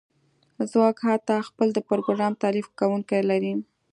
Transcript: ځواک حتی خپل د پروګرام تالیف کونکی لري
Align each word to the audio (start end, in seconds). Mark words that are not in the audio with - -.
ځواک 0.71 0.97
حتی 1.07 1.37
خپل 1.49 1.67
د 1.73 1.79
پروګرام 1.89 2.33
تالیف 2.43 2.67
کونکی 2.79 3.21
لري 3.29 3.53